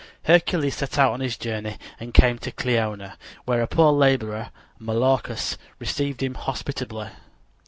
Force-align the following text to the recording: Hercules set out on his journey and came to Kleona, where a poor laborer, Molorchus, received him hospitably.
Hercules 0.23 0.77
set 0.77 0.97
out 0.97 1.13
on 1.13 1.19
his 1.19 1.37
journey 1.37 1.77
and 1.99 2.11
came 2.11 2.39
to 2.39 2.51
Kleona, 2.51 3.17
where 3.45 3.61
a 3.61 3.67
poor 3.67 3.91
laborer, 3.93 4.49
Molorchus, 4.79 5.57
received 5.79 6.23
him 6.23 6.33
hospitably. 6.33 7.09